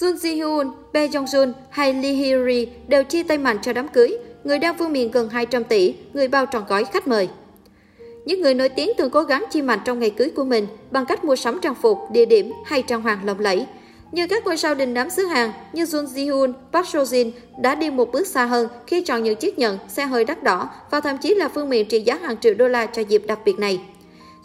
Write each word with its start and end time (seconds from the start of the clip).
Sun 0.00 0.16
Ji-hyun, 0.16 0.70
Bae 0.92 1.06
Jong-jun 1.06 1.52
hay 1.70 1.92
Lee 1.94 2.12
Hee-ri 2.12 2.66
đều 2.88 3.04
chia 3.04 3.22
tay 3.22 3.38
mạnh 3.38 3.58
cho 3.62 3.72
đám 3.72 3.88
cưới. 3.88 4.18
Người 4.44 4.58
đang 4.58 4.76
vương 4.76 4.92
miệng 4.92 5.10
gần 5.10 5.28
200 5.28 5.64
tỷ, 5.64 5.94
người 6.12 6.28
bao 6.28 6.46
trọn 6.52 6.64
gói 6.68 6.84
khách 6.84 7.08
mời. 7.08 7.28
Những 8.24 8.40
người 8.40 8.54
nổi 8.54 8.68
tiếng 8.68 8.90
thường 8.98 9.10
cố 9.10 9.22
gắng 9.22 9.44
chi 9.50 9.62
mạnh 9.62 9.78
trong 9.84 9.98
ngày 9.98 10.10
cưới 10.10 10.30
của 10.30 10.44
mình 10.44 10.66
bằng 10.90 11.06
cách 11.06 11.24
mua 11.24 11.36
sắm 11.36 11.58
trang 11.62 11.74
phục, 11.74 11.98
địa 12.12 12.24
điểm 12.24 12.52
hay 12.64 12.82
trang 12.82 13.02
hoàng 13.02 13.24
lộng 13.24 13.40
lẫy. 13.40 13.66
Như 14.12 14.26
các 14.26 14.44
ngôi 14.44 14.56
sao 14.56 14.74
đình 14.74 14.94
đám 14.94 15.10
xứ 15.10 15.26
Hàn 15.26 15.50
như 15.72 15.84
Jun 15.84 16.04
Ji-hyun, 16.04 16.52
Park 16.72 16.86
Seo-jin 16.86 17.30
đã 17.60 17.74
đi 17.74 17.90
một 17.90 18.12
bước 18.12 18.26
xa 18.26 18.44
hơn 18.44 18.68
khi 18.86 19.00
chọn 19.00 19.22
những 19.22 19.36
chiếc 19.36 19.58
nhẫn, 19.58 19.78
xe 19.88 20.06
hơi 20.06 20.24
đắt 20.24 20.42
đỏ 20.42 20.70
và 20.90 21.00
thậm 21.00 21.18
chí 21.18 21.34
là 21.34 21.48
phương 21.48 21.68
miện 21.68 21.88
trị 21.88 22.00
giá 22.00 22.18
hàng 22.22 22.36
triệu 22.40 22.54
đô 22.54 22.68
la 22.68 22.86
cho 22.86 23.02
dịp 23.02 23.22
đặc 23.26 23.38
biệt 23.44 23.58
này. 23.58 23.80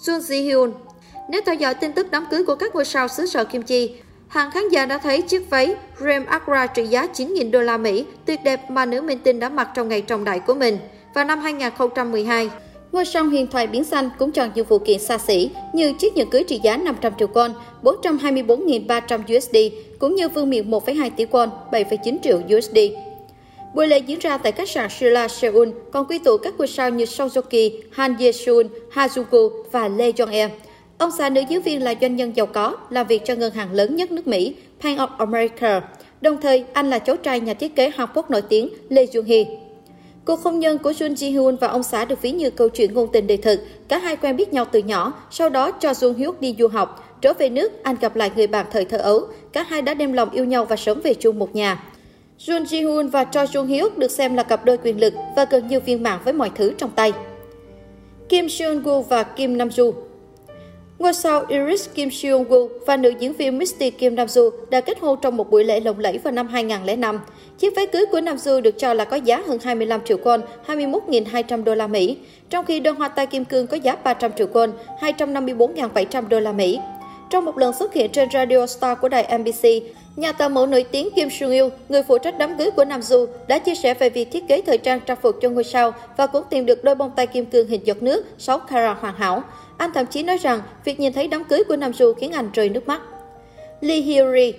Jun 0.05 0.19
Ji-hyun 0.19 0.71
Nếu 1.29 1.41
theo 1.45 1.55
dõi 1.55 1.73
tin 1.73 1.93
tức 1.93 2.07
đám 2.11 2.25
cưới 2.31 2.43
của 2.43 2.55
các 2.55 2.75
ngôi 2.75 2.85
sao 2.85 3.07
xứ 3.07 3.25
sở 3.25 3.43
Kim 3.43 3.61
Chi, 3.61 3.95
hàng 4.31 4.51
khán 4.51 4.69
giả 4.69 4.85
đã 4.85 4.97
thấy 4.97 5.21
chiếc 5.21 5.49
váy 5.49 5.75
Rem 5.99 6.25
Agra 6.25 6.67
trị 6.67 6.85
giá 6.85 7.07
9.000 7.13 7.51
đô 7.51 7.61
la 7.61 7.77
Mỹ 7.77 8.05
tuyệt 8.25 8.39
đẹp 8.43 8.71
mà 8.71 8.85
nữ 8.85 9.01
minh 9.01 9.19
tinh 9.23 9.39
đã 9.39 9.49
mặc 9.49 9.69
trong 9.75 9.89
ngày 9.89 10.01
trọng 10.01 10.23
đại 10.23 10.39
của 10.39 10.53
mình 10.53 10.77
vào 11.15 11.25
năm 11.25 11.39
2012. 11.39 12.49
Ngôi 12.91 13.05
sao 13.05 13.23
huyền 13.23 13.47
thoại 13.47 13.67
biển 13.67 13.83
xanh 13.83 14.09
cũng 14.19 14.31
chọn 14.31 14.49
nhiều 14.55 14.63
phụ 14.63 14.79
kiện 14.79 14.99
xa 14.99 15.17
xỉ 15.17 15.49
như 15.73 15.93
chiếc 15.93 16.17
nhẫn 16.17 16.29
cưới 16.29 16.43
trị 16.43 16.59
giá 16.63 16.77
500 16.77 17.13
triệu 17.19 17.27
won, 17.27 17.51
424.300 17.83 19.37
USD, 19.37 19.57
cũng 19.99 20.15
như 20.15 20.29
vương 20.29 20.49
miện 20.49 20.71
1,2 20.71 21.09
tỷ 21.17 21.25
won, 21.25 21.49
7,9 21.71 22.17
triệu 22.23 22.41
USD. 22.57 22.77
Buổi 23.75 23.87
lễ 23.87 23.97
diễn 23.97 24.19
ra 24.19 24.37
tại 24.37 24.51
khách 24.51 24.69
sạn 24.69 24.89
Shilla 24.89 25.27
Seoul, 25.27 25.69
còn 25.91 26.05
quy 26.05 26.19
tụ 26.19 26.37
các 26.37 26.53
ngôi 26.57 26.67
sao 26.67 26.89
như 26.89 27.05
Song 27.05 27.29
Joong 27.29 27.41
Ki, 27.41 27.83
Han 27.91 28.15
Ye 28.19 28.31
Sun, 28.31 28.67
Ha 28.91 29.07
Jung 29.07 29.23
Gu 29.31 29.49
và 29.71 29.87
Lee 29.87 30.11
Jong 30.11 30.31
E. 30.31 30.49
Ông 31.01 31.11
xã 31.11 31.29
nữ 31.29 31.41
giáo 31.49 31.61
viên 31.61 31.83
là 31.83 31.93
doanh 32.01 32.15
nhân 32.15 32.35
giàu 32.35 32.45
có, 32.45 32.77
làm 32.89 33.07
việc 33.07 33.25
cho 33.25 33.35
ngân 33.35 33.53
hàng 33.53 33.73
lớn 33.73 33.95
nhất 33.95 34.11
nước 34.11 34.27
Mỹ, 34.27 34.55
Bank 34.83 34.99
of 34.99 35.07
America. 35.17 35.81
Đồng 36.21 36.41
thời, 36.41 36.65
anh 36.73 36.89
là 36.89 36.99
cháu 36.99 37.17
trai 37.17 37.39
nhà 37.39 37.53
thiết 37.53 37.75
kế 37.75 37.89
Hàn 37.89 38.09
Quốc 38.13 38.31
nổi 38.31 38.41
tiếng 38.41 38.69
Lee 38.89 39.05
Jung 39.05 39.23
Hee. 39.23 39.43
Cuộc 40.25 40.39
hôn 40.39 40.59
nhân 40.59 40.77
của 40.77 40.91
Jun 40.91 41.13
Ji 41.13 41.31
Hyun 41.31 41.55
và 41.55 41.67
ông 41.67 41.83
xã 41.83 42.05
được 42.05 42.21
ví 42.21 42.31
như 42.31 42.49
câu 42.49 42.69
chuyện 42.69 42.93
ngôn 42.93 43.09
tình 43.13 43.27
đời 43.27 43.37
thực. 43.37 43.59
Cả 43.87 43.97
hai 43.97 44.15
quen 44.15 44.35
biết 44.35 44.53
nhau 44.53 44.65
từ 44.71 44.79
nhỏ, 44.79 45.13
sau 45.31 45.49
đó 45.49 45.71
cho 45.71 45.91
Jun 45.91 46.13
Hyuk 46.13 46.41
đi 46.41 46.55
du 46.59 46.67
học. 46.67 47.17
Trở 47.21 47.33
về 47.33 47.49
nước, 47.49 47.83
anh 47.83 47.95
gặp 48.01 48.15
lại 48.15 48.31
người 48.35 48.47
bạn 48.47 48.65
thời 48.71 48.85
thơ 48.85 48.97
ấu. 48.97 49.21
Cả 49.53 49.63
hai 49.63 49.81
đã 49.81 49.93
đem 49.93 50.13
lòng 50.13 50.29
yêu 50.29 50.45
nhau 50.45 50.65
và 50.65 50.75
sống 50.75 51.01
về 51.03 51.13
chung 51.13 51.39
một 51.39 51.55
nhà. 51.55 51.83
Jun 52.39 52.63
Ji 52.63 52.79
Hyun 52.79 53.07
và 53.07 53.23
Cho 53.23 53.43
Jung 53.43 53.65
Hyuk 53.65 53.97
được 53.97 54.11
xem 54.11 54.35
là 54.35 54.43
cặp 54.43 54.65
đôi 54.65 54.77
quyền 54.77 54.99
lực 54.99 55.13
và 55.35 55.45
gần 55.49 55.67
như 55.67 55.79
viên 55.79 56.03
mãn 56.03 56.19
với 56.23 56.33
mọi 56.33 56.51
thứ 56.55 56.73
trong 56.77 56.91
tay. 56.95 57.13
Kim 58.29 58.49
Seon 58.49 58.79
Gu 58.79 59.01
và 59.01 59.23
Kim 59.23 59.57
Nam 59.57 59.69
Joo 59.69 59.91
Ngôi 61.01 61.13
sao 61.13 61.45
Iris 61.47 61.89
Kim 61.93 62.11
Seung 62.11 62.43
Woo 62.49 62.67
và 62.85 62.97
nữ 62.97 63.13
diễn 63.19 63.33
viên 63.33 63.57
Misty 63.57 63.89
Kim 63.89 64.15
Nam 64.15 64.27
Joo 64.27 64.49
đã 64.69 64.81
kết 64.81 64.99
hôn 64.99 65.19
trong 65.21 65.37
một 65.37 65.49
buổi 65.51 65.63
lễ 65.63 65.79
lộng 65.79 65.99
lẫy 65.99 66.17
vào 66.17 66.31
năm 66.31 66.47
2005. 66.47 67.19
Chiếc 67.59 67.75
váy 67.75 67.87
cưới 67.87 68.05
của 68.11 68.21
Nam 68.21 68.35
Joo 68.35 68.61
được 68.61 68.77
cho 68.77 68.93
là 68.93 69.05
có 69.05 69.15
giá 69.15 69.43
hơn 69.47 69.59
25 69.63 70.01
triệu 70.05 70.17
won, 70.17 70.41
21.200 70.67 71.63
đô 71.63 71.75
la 71.75 71.87
Mỹ, 71.87 72.17
trong 72.49 72.65
khi 72.65 72.79
đơn 72.79 72.95
hoa 72.95 73.07
tai 73.07 73.27
kim 73.27 73.45
cương 73.45 73.67
có 73.67 73.77
giá 73.77 73.95
300 73.95 74.31
triệu 74.37 74.47
won, 74.53 74.71
254.700 74.99 76.27
đô 76.27 76.39
la 76.39 76.51
Mỹ. 76.51 76.79
Trong 77.29 77.45
một 77.45 77.57
lần 77.57 77.73
xuất 77.73 77.93
hiện 77.93 78.11
trên 78.11 78.29
Radio 78.33 78.67
Star 78.67 78.97
của 79.01 79.09
đài 79.09 79.37
NBC, 79.37 79.67
nhà 80.15 80.31
tạo 80.31 80.49
mẫu 80.49 80.65
nổi 80.65 80.85
tiếng 80.91 81.09
Kim 81.15 81.29
Sung 81.29 81.51
Il, 81.51 81.65
người 81.89 82.03
phụ 82.03 82.17
trách 82.17 82.37
đám 82.37 82.57
cưới 82.57 82.71
của 82.71 82.85
Nam 82.85 83.01
Du, 83.01 83.25
đã 83.47 83.59
chia 83.59 83.75
sẻ 83.75 83.93
về 83.93 84.09
việc 84.09 84.31
thiết 84.31 84.47
kế 84.47 84.61
thời 84.61 84.77
trang 84.77 84.99
trang 84.99 85.17
phục 85.21 85.35
cho 85.41 85.49
ngôi 85.49 85.63
sao 85.63 85.93
và 86.17 86.27
cũng 86.27 86.43
tìm 86.49 86.65
được 86.65 86.83
đôi 86.83 86.95
bông 86.95 87.11
tai 87.15 87.27
kim 87.27 87.45
cương 87.45 87.67
hình 87.67 87.81
giọt 87.83 88.03
nước 88.03 88.25
6 88.37 88.59
carat 88.59 88.97
hoàn 89.01 89.15
hảo. 89.15 89.43
Anh 89.81 89.93
thậm 89.93 90.05
chí 90.05 90.23
nói 90.23 90.37
rằng 90.37 90.61
việc 90.85 90.99
nhìn 90.99 91.13
thấy 91.13 91.27
đám 91.27 91.43
cưới 91.43 91.63
của 91.63 91.75
Nam 91.75 91.93
Du 91.93 92.13
khiến 92.13 92.31
anh 92.31 92.49
rơi 92.53 92.69
nước 92.69 92.87
mắt. 92.87 93.01
Lee 93.81 93.97
Hyori 93.97 94.53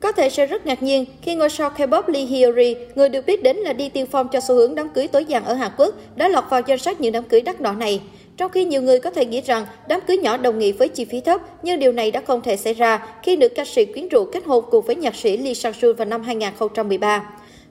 có 0.00 0.12
thể 0.12 0.30
sẽ 0.30 0.46
rất 0.46 0.66
ngạc 0.66 0.82
nhiên 0.82 1.04
khi 1.22 1.34
ngôi 1.34 1.50
sao 1.50 1.70
K-pop 1.76 2.02
Lee 2.06 2.22
Hyori, 2.22 2.76
người 2.94 3.08
được 3.08 3.26
biết 3.26 3.42
đến 3.42 3.56
là 3.56 3.72
đi 3.72 3.88
tiên 3.88 4.06
phong 4.06 4.28
cho 4.28 4.40
xu 4.40 4.54
hướng 4.54 4.74
đám 4.74 4.88
cưới 4.88 5.08
tối 5.08 5.24
giản 5.24 5.44
ở 5.44 5.54
Hàn 5.54 5.70
Quốc, 5.76 5.94
đã 6.16 6.28
lọt 6.28 6.44
vào 6.50 6.60
danh 6.66 6.78
sách 6.78 7.00
những 7.00 7.12
đám 7.12 7.24
cưới 7.24 7.40
đắt 7.40 7.60
đỏ 7.60 7.72
này. 7.72 8.00
Trong 8.36 8.50
khi 8.50 8.64
nhiều 8.64 8.82
người 8.82 9.00
có 9.00 9.10
thể 9.10 9.24
nghĩ 9.24 9.40
rằng 9.40 9.66
đám 9.88 10.00
cưới 10.00 10.16
nhỏ 10.16 10.36
đồng 10.36 10.58
nghĩa 10.58 10.72
với 10.72 10.88
chi 10.88 11.04
phí 11.04 11.20
thấp, 11.20 11.40
nhưng 11.62 11.78
điều 11.78 11.92
này 11.92 12.10
đã 12.10 12.20
không 12.26 12.40
thể 12.40 12.56
xảy 12.56 12.74
ra 12.74 13.06
khi 13.22 13.36
nữ 13.36 13.48
ca 13.48 13.64
sĩ 13.64 13.84
quyến 13.84 14.08
rũ 14.08 14.24
kết 14.24 14.44
hôn 14.46 14.64
cùng 14.70 14.84
với 14.84 14.96
nhạc 14.96 15.14
sĩ 15.14 15.36
Lee 15.36 15.54
Sang-sun 15.54 15.96
vào 15.96 16.04
năm 16.04 16.22
2013. 16.22 17.24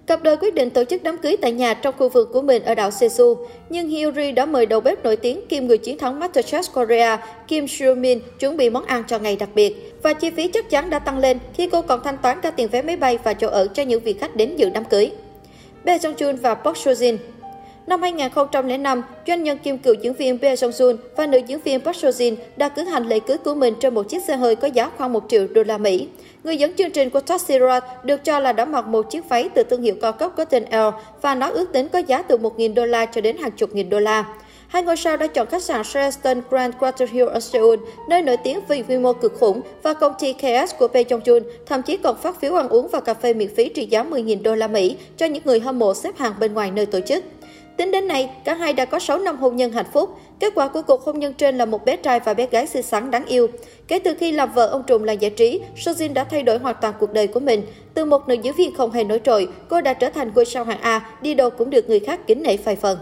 Cặp 0.08 0.24
đôi 0.24 0.38
quyết 0.38 0.54
định 0.54 0.70
tổ 0.70 0.84
chức 0.84 1.04
đám 1.04 1.18
cưới 1.18 1.38
tại 1.42 1.52
nhà 1.52 1.74
trong 1.74 1.96
khu 1.98 2.10
vườn 2.10 2.32
của 2.34 2.42
mình 2.42 2.64
ở 2.64 2.76
đảo 2.76 2.90
Jeju, 2.90 3.36
nhưng 3.70 3.88
Hyori 3.88 4.32
đã 4.32 4.46
mời 4.46 4.66
đầu 4.66 4.82
bếp 4.82 5.04
nổi 5.04 5.16
tiếng 5.16 5.48
kim 5.50 5.68
người 5.68 5.78
chiến 5.78 5.98
thắng 5.98 6.20
MasterChef 6.20 6.64
Korea 6.74 7.18
Kim 7.48 7.66
Seo-min 7.66 8.20
chuẩn 8.40 8.58
bị 8.58 8.70
món 8.70 8.86
ăn 8.86 9.04
cho 9.08 9.20
ngày 9.20 9.36
đặc 9.36 9.50
biệt. 9.56 9.94
Và 10.04 10.14
chi 10.14 10.30
phí 10.30 10.48
chắc 10.48 10.70
chắn 10.70 10.90
đã 10.90 11.00
tăng 11.00 11.18
lên 11.18 11.40
khi 11.54 11.70
cô 11.72 11.82
còn 11.82 12.04
thanh 12.04 12.18
toán 12.18 12.42
cả 12.42 12.52
tiền 12.52 12.68
vé 12.68 12.82
máy 12.82 12.96
bay 12.96 13.18
và 13.24 13.34
chỗ 13.34 13.48
ở 13.48 13.68
cho 13.68 13.84
những 13.84 14.04
vị 14.04 14.14
khách 14.14 14.36
đến 14.36 14.56
dự 14.56 14.70
đám 14.70 14.86
cưới. 14.86 15.12
Bae 15.84 15.98
Jong 15.98 16.14
Jun 16.14 16.38
và 16.38 16.56
Park 16.56 16.78
Seo-jin 16.78 17.18
Năm 17.88 18.02
2005, 18.02 19.02
doanh 19.28 19.44
nhân 19.44 19.58
kim 19.58 19.78
cựu 19.78 19.94
diễn 19.94 20.14
viên 20.14 20.40
Bae 20.42 20.56
Jong-sun 20.56 20.96
và 21.16 21.28
nữ 21.28 21.38
diễn 21.48 21.60
viên 21.60 21.80
Park 21.80 21.98
Seo-jin 21.98 22.36
đã 22.58 22.70
cử 22.70 22.84
hành 22.84 23.08
lễ 23.08 23.20
cưới 23.20 23.38
của 23.38 23.56
mình 23.56 23.74
trên 23.80 23.94
một 23.94 24.10
chiếc 24.10 24.24
xe 24.24 24.36
hơi 24.36 24.56
có 24.56 24.68
giá 24.68 24.90
khoảng 24.98 25.14
1 25.14 25.24
triệu 25.30 25.48
đô 25.48 25.64
la 25.64 25.78
Mỹ. 25.78 26.08
Người 26.44 26.58
dẫn 26.58 26.74
chương 26.74 26.92
trình 26.92 27.10
của 27.10 27.20
Taxi 27.20 27.60
Road 27.60 27.84
được 28.04 28.24
cho 28.24 28.40
là 28.40 28.54
đã 28.54 28.66
mặc 28.66 28.88
một 28.88 29.12
chiếc 29.12 29.30
váy 29.30 29.50
từ 29.50 29.64
thương 29.64 29.82
hiệu 29.82 29.96
cao 30.02 30.12
cấp 30.12 30.32
có 30.38 30.46
tên 30.46 30.64
L 30.72 30.76
và 31.22 31.36
nó 31.36 31.50
ước 31.50 31.72
tính 31.74 31.90
có 31.90 32.00
giá 32.00 32.22
từ 32.22 32.38
1.000 32.38 32.74
đô 32.74 32.86
la 32.86 33.06
cho 33.06 33.22
đến 33.22 33.38
hàng 33.38 33.52
chục 33.52 33.76
nghìn 33.76 33.90
đô 33.90 34.00
la. 34.00 34.26
Hai 34.68 34.84
ngôi 34.84 34.98
sao 34.98 35.18
đã 35.18 35.28
chọn 35.28 35.48
khách 35.48 35.64
sạn 35.64 35.84
Sheraton 35.84 36.42
Grand 36.50 36.76
Quarter 36.80 37.10
Hill 37.10 37.28
ở 37.28 37.40
Seoul, 37.40 37.80
nơi 38.10 38.22
nổi 38.22 38.38
tiếng 38.38 38.60
vì 38.68 38.84
quy 38.84 38.98
mô 38.98 39.14
cực 39.14 39.34
khủng, 39.40 39.62
và 39.84 39.94
công 39.94 40.14
ty 40.20 40.34
KS 40.34 40.76
của 40.80 40.88
Bae 40.88 41.04
Jong 41.04 41.22
Jun 41.22 41.42
thậm 41.66 41.82
chí 41.82 41.98
còn 41.98 42.18
phát 42.18 42.42
phiếu 42.42 42.56
ăn 42.56 42.70
uống 42.70 42.88
và 42.88 43.00
cà 43.00 43.14
phê 43.14 43.34
miễn 43.34 43.56
phí 43.56 43.70
trị 43.70 43.86
giá 43.86 44.04
10.000 44.04 44.44
đô 44.44 44.56
la 44.56 44.68
Mỹ 44.68 44.98
cho 45.18 45.26
những 45.26 45.44
người 45.46 45.60
hâm 45.60 45.80
mộ 45.80 45.94
xếp 45.94 46.18
hàng 46.18 46.34
bên 46.40 46.54
ngoài 46.54 46.72
nơi 46.72 46.86
tổ 46.86 47.00
chức. 47.00 47.24
Tính 47.78 47.92
đến 47.92 48.08
nay, 48.08 48.30
cả 48.44 48.54
hai 48.54 48.74
đã 48.74 48.86
có 48.86 49.00
6 49.00 49.20
năm 49.20 49.38
hôn 49.38 49.56
nhân 49.56 49.72
hạnh 49.72 49.86
phúc. 49.94 50.20
Kết 50.40 50.54
quả 50.56 50.68
của 50.68 50.82
cuộc 50.82 51.04
hôn 51.04 51.20
nhân 51.20 51.34
trên 51.34 51.58
là 51.58 51.66
một 51.66 51.86
bé 51.86 51.98
trai 51.98 52.20
và 52.20 52.34
bé 52.34 52.48
gái 52.52 52.68
xinh 52.68 52.84
xắn 52.84 53.12
đáng 53.12 53.26
yêu. 53.26 53.48
Kể 53.88 54.00
từ 54.00 54.14
khi 54.20 54.32
làm 54.32 54.54
vợ 54.54 54.68
ông 54.68 54.84
trùm 54.88 55.04
làng 55.04 55.22
giải 55.22 55.32
trí, 55.32 55.62
Sojin 55.76 56.14
đã 56.14 56.24
thay 56.24 56.44
đổi 56.44 56.58
hoàn 56.58 56.76
toàn 56.82 56.94
cuộc 57.00 57.14
đời 57.14 57.28
của 57.28 57.40
mình. 57.40 57.62
Từ 57.94 58.06
một 58.06 58.28
nữ 58.28 58.34
diễn 58.34 58.54
viên 58.54 58.76
không 58.76 58.92
hề 58.92 59.04
nổi 59.04 59.22
trội, 59.24 59.48
cô 59.70 59.82
đã 59.82 59.94
trở 59.94 60.10
thành 60.10 60.32
ngôi 60.36 60.46
sao 60.46 60.64
hạng 60.64 60.82
A, 60.82 61.10
đi 61.22 61.34
đâu 61.34 61.50
cũng 61.50 61.70
được 61.70 61.90
người 61.90 62.00
khác 62.00 62.20
kính 62.28 62.44
nể 62.44 62.58
phai 62.58 62.76
phần. 62.76 62.98